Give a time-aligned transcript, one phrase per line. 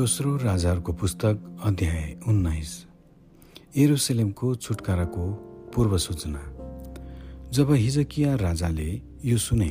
[0.00, 2.68] दोस्रो राजाहरूको पुस्तक अध्याय उन्नाइस।
[3.76, 5.24] एरुसलेमको छुटकाराको
[5.74, 6.40] पूर्व सूचना।
[7.52, 8.88] जब हिजकिया राजाले
[9.24, 9.68] यो सुने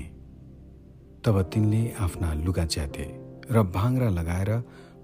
[1.25, 3.05] तब तिनले आफ्ना लुगा च्याते
[3.49, 4.51] र भाङ्रा लगाएर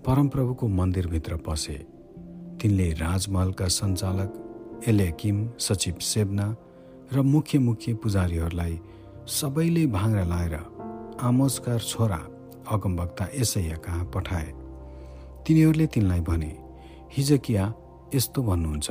[0.06, 1.78] परमप्रभुको मन्दिरभित्र पसे।
[2.62, 6.48] तिनले राजमहलका सञ्चालक एलेकिम सचिव सेब्ना
[7.14, 8.80] र मुख्य मुख्य पुजारीहरूलाई
[9.28, 10.56] सबैले भाङ्रा लाएर
[11.22, 12.22] आमोजका छोरा
[12.70, 14.65] अगमवक्ता यसैया कहाँ पठाए।
[15.46, 16.52] तिनीहरूले तिनलाई भने
[17.14, 17.64] हिजकिया
[18.16, 18.90] यस्तो भन्नुहुन्छ।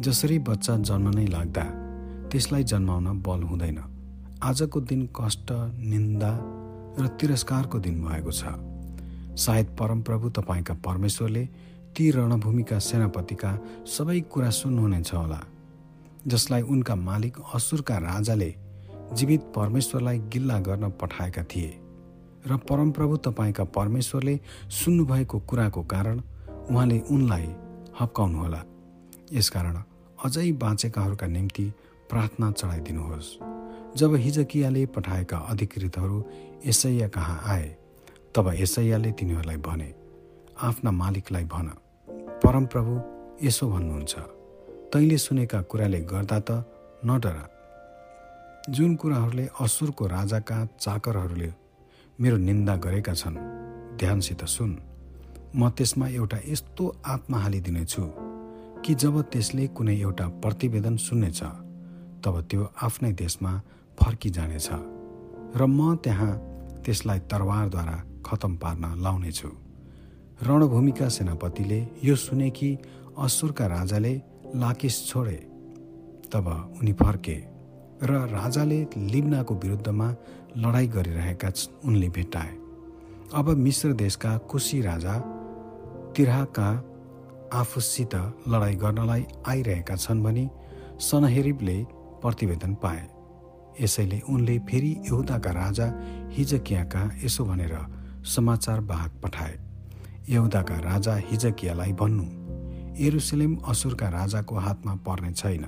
[0.00, 1.64] जसरी बच्चा जन्म नै लाग्दा
[2.30, 3.78] त्यसलाई जन्माउन बल हुँदैन।
[4.42, 5.48] आजको दिन कष्ट
[5.84, 6.32] निन्दा
[6.96, 8.42] र तिरस्कारको दिन भएको छ।
[9.36, 11.44] सायद परमप्रभु तपाईँका परमेश्वरले
[11.92, 13.50] ती रणभूमिका सेनापतिका
[13.86, 15.40] सबै कुरा सुन्नुहुनेछ होला
[16.26, 18.50] जसलाई उनका मालिक असुरका राजाले
[19.12, 21.79] जीवित परमेश्वरलाई गिल्ला गर्न पठाएका थिए।
[22.46, 24.38] र परमप्रभु तपाईँका परमेश्वरले
[24.70, 26.20] सुन्नुभएको कुराको कारण
[26.70, 27.48] उहाँले उनलाई
[28.00, 28.62] हप्काउनुहोला।
[29.32, 29.76] यसकारण
[30.24, 31.64] अझै बाँचेकाहरूका निम्ति
[32.10, 33.28] प्रार्थना चढाइदिनुहोस्।
[33.96, 36.24] जब हिजकियाले पठाएका अधिकृतहरू
[36.66, 37.68] यसैया कहाँ आए
[38.34, 39.94] तब यसैयाले तिनीहरूलाई भने
[40.62, 41.68] आफ्ना मालिकलाई भन।
[42.42, 42.92] परमप्रभु
[43.46, 44.14] यसो भन्नुहुन्छ।
[44.92, 46.50] तैँले सुनेका कुराले गर्दा त
[47.04, 47.44] नडरा
[48.70, 51.52] जुन कुराहरूले असुरको राजाका चाकरहरूले
[52.20, 53.36] मेरो निन्दा गरेका छन्।
[53.96, 54.70] ध्यानसित सुन।
[55.56, 58.02] म त्यसमा एउटा यस्तो आत्मा हालिदिनेछु
[58.84, 61.40] कि जब त्यसले कुनै एउटा प्रतिवेदन सुन्नेछ
[62.20, 63.52] तब त्यो आफ्नै देशमा
[63.98, 64.68] फर्किजानेछ
[65.56, 66.32] र म त्यहाँ
[66.84, 69.48] त्यसलाई तरवारद्वारा खतम पार्न लाउनेछु।
[70.44, 72.68] रणभूमिका सेनापतिले यो सुने कि
[73.16, 74.14] असुरका राजाले
[74.60, 75.38] लाकेस छोडे
[76.32, 76.46] तब
[76.80, 77.36] उनी फर्के
[78.04, 78.80] र राजाले
[79.12, 80.08] लिब्नाको विरुद्धमा
[80.56, 81.48] लडाइँ गरिरहेका
[81.84, 82.56] उनले भेटाए।
[83.34, 85.18] अब मिश्र देशका कुशी राजा
[86.16, 86.68] तिर्हाका
[87.52, 88.14] आफूसित
[88.48, 90.48] लडाइँ गर्नलाई आइरहेका छन् भनी
[91.00, 91.76] सनहेरिबले
[92.22, 93.08] प्रतिवेदन पाए।
[93.80, 95.86] यसैले उनले फेरि यहुदाका राजा
[96.30, 97.76] हिजकियाका यसो भनेर
[98.24, 99.58] समाचार बाहक पठाए।
[100.28, 102.26] यहुदाका राजा हिजकियालाई भन्नु
[103.06, 105.64] एरुसलेम असुरका राजाको हातमा पर्ने छैन।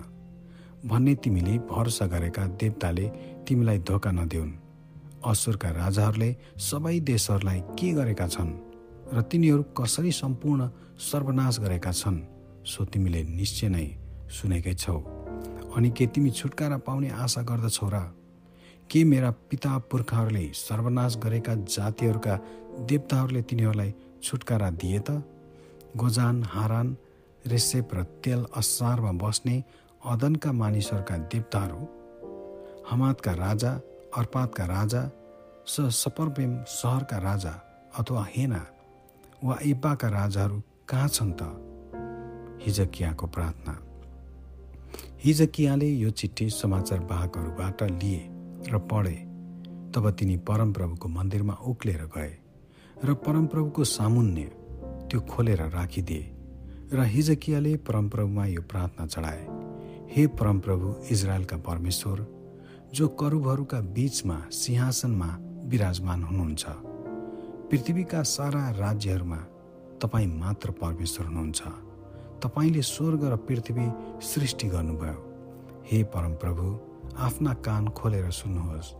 [0.86, 3.06] भन्ने तिमीले भरोसा गरेका देवताले
[3.48, 4.52] तिमीलाई धोका नदेऊन्
[5.24, 8.52] असुरका राजाहरूले सबै देशहरूलाई के गरेका छन्
[9.14, 10.60] र तिनीहरू कसरी सम्पूर्ण
[10.98, 12.18] सर्वनाश गरेका छन्
[12.64, 13.86] सो तिमीले निश्चय नै
[14.30, 14.98] सुनेकै छौ।
[15.76, 17.98] अनि के तिमी छुटकारा पाउने आशा गर्दछौ र
[18.90, 22.34] के मेरा पिता पुर्खाहरूले सर्वनाश गरेका जातिहरूका
[22.88, 25.22] देवताहरूले तिनीहरूलाई छुटकारा दिए त?
[25.96, 26.96] गोजान हारान
[27.46, 29.56] रेसेप र तेल असारमा बस्ने
[30.02, 31.80] अदनका मानिसहरूका देवताहरू
[32.90, 33.72] हमादका राजा
[34.16, 35.10] अर्पातका राजा
[35.66, 37.50] स सपर्बेम सहरका राजा
[37.98, 38.66] अथवा हेना
[39.44, 41.42] वा इब्बाका राजाहरू कहाँ छन् त?
[42.64, 43.74] हिजकियाको प्रार्थना।
[45.24, 48.28] हिजकियाले यो चिठी समाचार वाहकहरूबाट लिए
[48.68, 49.16] र पढे।
[49.94, 52.36] तब तिनी परमप्रभुको मन्दिरमा उक्लेर गए
[53.04, 54.44] र परमप्रभुको सामुन्य
[55.10, 56.30] त्यो खोलेर राखिदिए
[56.92, 59.46] र हिजकियाले परमप्रभुमा यो प्रार्थना चढाए।
[60.10, 62.20] हे परमप्रभु इजरायलका परमेश्वर
[62.94, 66.64] जो करुबहरूका बीचमा सिंहासनमा विराजमान हुनुहुन्छ।
[67.70, 69.36] पृथ्वीका सारा राज्यहरूमा
[70.02, 71.62] तपाईँ मात्र परमेश्वर हुनुहुन्छ।
[72.42, 73.86] तपाईँले स्वर्ग र पृथ्वी
[74.22, 75.18] सृष्टि गर्नुभयो।
[75.92, 76.80] हे परमप्रभु
[77.16, 78.94] आफ्ना कान खोलेर सुन्नुहोस्।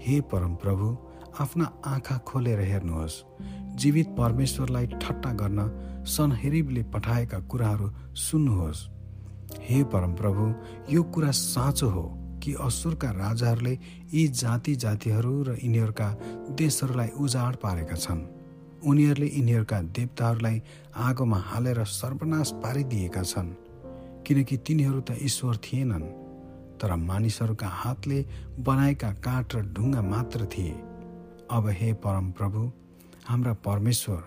[0.00, 0.96] हे परमप्रभु
[1.40, 3.24] आफ्ना आँखा खोलेर हेर्नुहोस्।
[3.76, 5.70] जीवित परमेश्वरलाई ठट्टा गर्न
[6.06, 8.88] सनहेरिबले पठाएका कुराहरू सुन्नुहोस्।
[9.60, 10.54] हे परमप्रभु
[10.94, 13.74] यो कुरा साँचो हो। कि असुरका राजाहरूले
[14.12, 16.08] यी जाति जातिहरू र यिनीहरूका
[16.52, 18.20] देशहरूलाई उजाड पारेका छन्।
[18.84, 20.62] उनीहरूले यिनीहरूका देवताहरूलाई
[21.08, 23.50] आगोमा हालेर सर्वनाश पारिदिएका छन्
[24.26, 26.04] किनकि तिनीहरू त ईश्वर थिएनन्
[26.80, 28.18] तर मानिसहरूका हातले
[28.60, 30.74] बनाएका काठ र ढुङ्गा मात्र थिए।
[31.50, 32.60] अब हे परम प्रभु
[33.24, 34.22] हाम्रा परमेश्वर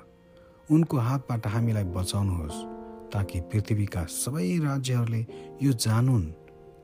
[0.70, 2.66] उनको हातबाट हामीलाई बचाउनुहोस्
[3.14, 5.22] ताकि पृथ्वीका सबै राज्यहरूले
[5.62, 6.26] यो जानुन्।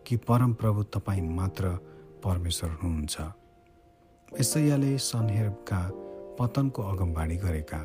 [0.08, 1.70] कि परमप्रभु तपाईँ मात्र
[2.24, 3.18] परमेश्वर हुनुहुन्छ।
[4.40, 5.90] यसैयाले सनहेरका
[6.40, 7.78] पतनको अगमबाडी गरेका।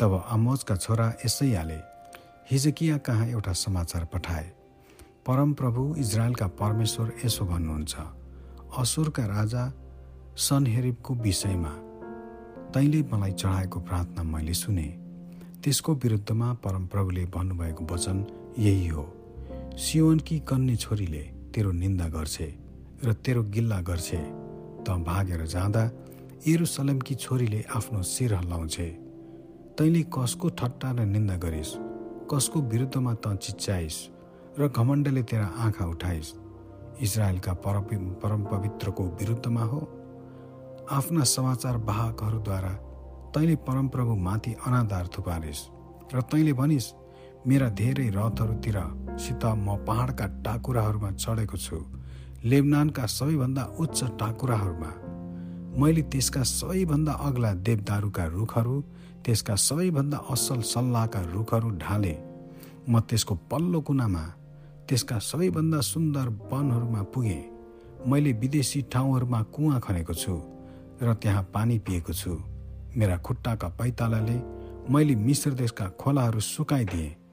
[0.00, 1.78] तब अमोजका छोरा यसैयाले
[2.50, 4.52] हिजकिया कहाँ एउटा समाचार पठाए।
[5.26, 7.94] परमप्रभु इजरायलका परमेश्वर यसो भन्नुहुन्छ
[8.78, 9.72] असुरका राजा
[10.36, 11.72] सनहेरिबको विषयमा
[12.74, 14.88] तैँले मलाई चढाएको प्रार्थना मैले सुने।
[15.64, 18.26] त्यसको विरुद्धमा परमप्रभुले भन्नुभएको वचन
[18.58, 19.23] यही हो।
[19.74, 22.46] सियोनकी कन्ने छोरीले तेरो निन्दा गर्छे
[23.04, 24.18] र तेरो गिल्ला गर्छे।
[24.86, 25.82] त भागेर जाँदा
[26.46, 28.86] एरुसलेमकी छोरीले आफ्नो शिर हल्लाउँछे।
[29.74, 31.74] तैँले कसको ठट्टा र निन्दा गरिस्?
[32.30, 33.98] कसको विरुद्धमा त चिच्याइस्?
[34.58, 36.34] र घमण्डले तेरा आँखा उठाइस्?
[37.02, 37.76] इजरायलका पर
[38.22, 39.80] परम पवित्रको विरुद्धमा हो?
[40.86, 42.72] आफ्ना समाचार वाहकहरूद्वारा
[43.34, 45.68] तैँले परमप्रभु माथि अनाधार थुपारिस्
[46.14, 46.94] र तैँले भनिस्
[47.46, 48.76] मेरा धेरै रथहरूतिर
[49.20, 51.76] सित म पहाडका टाकुराहरूमा चढेको छु
[52.44, 54.90] लेबनानका सबैभन्दा उच्च टाकुराहरूमा।
[55.76, 58.76] मैले त्यसका सबैभन्दा अग्ला देवदारूका रुखहरू
[59.24, 62.14] त्यसका सबैभन्दा असल सल्लाहका रुखहरू ढाले।
[62.88, 64.24] म त्यसको पल्लो कुनामा
[64.88, 67.42] त्यसका सबैभन्दा सुन्दर वनहरूमा पुगेँ।
[68.08, 70.34] मैले विदेशी ठाउँहरूमा कुवा खनेको छु
[71.02, 72.32] र त्यहाँ पानी पिएको छु।
[72.96, 74.38] मेरा खुट्टाका पैतालाले
[74.92, 77.23] मैले मिश्र देशका खोलाहरू सुकाइदिएँ।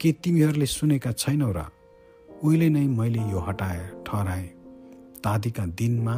[0.00, 1.60] के तिमीहरूले सुनेका छैनौ र
[2.28, 4.46] उहिले नै मैले यो हटाए ठहराएँ।
[5.20, 6.14] तादीका दिनमा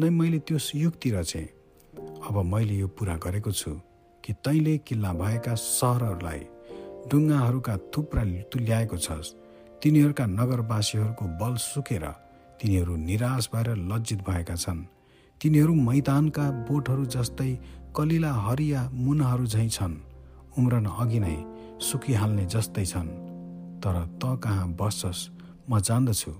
[0.00, 1.44] नै मैले त्यो युक्ति रचेँ।
[2.24, 3.72] अब मैले यो पुरा गरेको छु
[4.24, 6.40] कि तैँले किल्ला भएका सहरहरूलाई
[7.10, 9.34] डुङ्गाहरूका थुप्रा तुल्याएको छस्।
[9.82, 12.04] तिनीहरूका नगरवासीहरूको बल सुकेर
[12.60, 14.80] तिनीहरू निराश भएर लज्जित भएका छन्।
[15.40, 17.52] तिनीहरू मैदानका बोटहरू जस्तै
[17.92, 19.94] कलिला हरिया मुनाहरू झैँ छन्।
[20.58, 21.36] उम्रन अघि नै
[21.80, 23.08] सुकिहाल्ने जस्तै छन्।
[23.82, 25.20] तर त कहाँ बस्छस्?
[25.70, 26.32] म जान्दछु।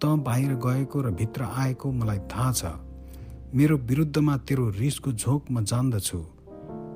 [0.00, 2.64] त बाहिर गएको र भित्र आएको मलाई थाहा छ।
[3.54, 6.18] मेरो विरुद्धमा तेरो रिसको झोक म जान्दछु।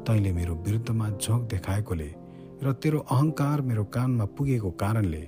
[0.06, 2.10] तैँले मेरो विरुद्धमा झोक देखाएकोले
[2.62, 5.24] र तेरो अहङ्कार मेरो कानमा पुगेको कारणले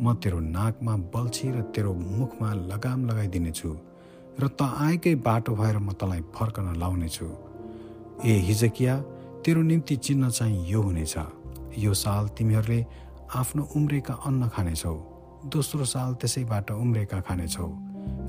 [0.00, 3.70] म तेरो नाकमा बल्छी र तेरो मुखमा लगाम लगाइदिनेछु
[4.40, 7.26] र त आएकै बाटो भएर म तँलाई फर्कन लाउनेछु।
[8.24, 8.94] ए हिजकिया
[9.44, 11.16] तेरो निम्ति चिन्ह चाहिँ यो हुनेछ।
[11.78, 12.84] यो साल तिमीहरूले
[13.34, 14.94] आफ्नो उम्रेका अन्न खानेछौ।
[15.52, 17.68] दोस्रो साल त्यसैबाट उम्रेका खानेछौ।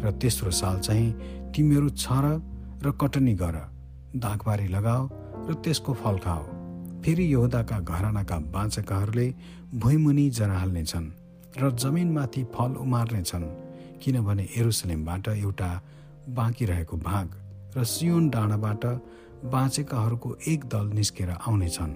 [0.04, 2.26] र तेस्रो साल चाहिँ तिमीहरू छर
[2.84, 3.56] र कटनी गर।
[4.16, 5.04] दागबारी लगाऊ
[5.50, 6.44] र त्यसको फल खाऊ
[7.04, 9.28] फेरि यहुदाका घरानाका बाँचकाहरूले
[9.74, 11.08] भुइँमुनि जरा हाल्नेछन्
[11.58, 13.46] र जमिनमाथि फल उमार्नेछन्
[14.02, 15.72] किनभने एरुसलेमबाट एउटा
[16.30, 17.28] बाँकी रहेको भाग
[17.78, 18.86] र सियोन डाँडाबाट
[19.52, 21.94] बाँचेकाहरूको एक दल निस्केर आउनेछन्।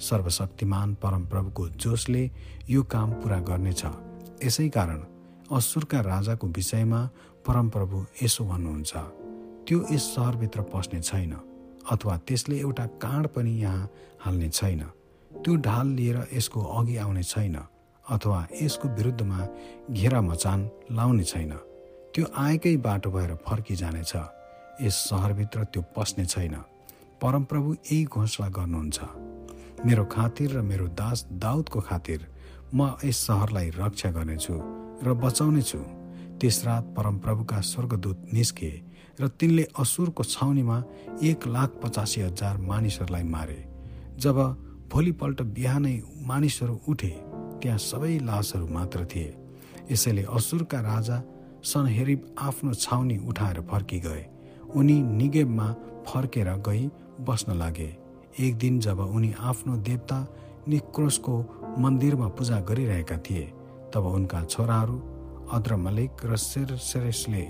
[0.00, 2.30] सर्वशक्तिमान परमप्रभुको जोसले
[2.70, 3.82] यो काम पुरा गर्नेछ।
[4.44, 5.00] यसै कारण
[5.56, 7.00] असुरका राजाको विषयमा
[7.46, 8.92] परमप्रभु यसो भन्नुहुन्छ
[9.66, 11.34] त्यो यस सहरभित्र पस्ने छैन
[11.90, 14.82] अथवा त्यसले एउटा काँड पनि यहाँ हाल्ने छैन।
[15.30, 17.56] त्यो ढाल लिएर यसको अघि आउने छैन
[18.04, 19.46] अथवा यसको विरुद्धमा
[19.90, 21.52] घेरा मचान लाउने छैन।
[22.14, 24.12] त्यो आएकै बाटो भएर फर्किजानेछ
[24.82, 26.54] यस सहरभित्र त्यो पस्ने छैन।
[27.22, 28.98] परमप्रभु यही घोषणा गर्नुहुन्छ।
[29.86, 32.20] मेरो खातिर र मेरो दास दाउदको खातिर
[32.74, 34.54] म यस सहरलाई रक्षा गर्नेछु
[35.00, 35.78] र बचाउनेछु।
[36.36, 38.72] त्यस रात परमप्रभुका स्वर्गदूत निस्के
[39.20, 40.76] र तिनले असुरको छाउनीमा
[41.24, 43.60] एक लाख पचासी हजार मानिसहरूलाई मारे।
[44.20, 44.36] जब
[44.92, 45.96] भोलिपल्ट बिहानै
[46.28, 47.12] मानिसहरू उठे
[47.60, 49.32] त्यहाँ सबै लासहरू मात्र थिए।
[49.92, 51.16] यसैले असुरका राजा
[51.64, 54.22] सनहेरिब आफ्नो छाउनी उठाएर फर्किगए।
[54.76, 55.68] उनी निगेबमा
[56.06, 56.84] फर्केर गई
[57.24, 57.90] बस्न लागे।
[58.38, 60.18] एक दिन जब उनी आफ्नो देवता
[60.68, 61.34] निक्रोसको
[61.78, 63.44] मन्दिरमा पूजा गरिरहेका थिए
[63.94, 64.96] तब उनका छोराहरू
[65.52, 67.44] अद्रमलिक र सेरसेरेसले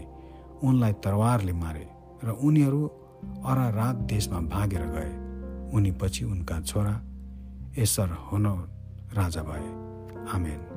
[0.65, 1.87] उनलाई तरवारले मारे
[2.25, 2.87] र उनीहरू
[3.45, 5.12] अरारात देशमा भागेर गए।
[5.76, 6.95] उनी पछि उनका छोरा
[7.78, 8.47] एसर हुन
[9.14, 9.69] राजा भए।
[10.33, 10.70] आमेन।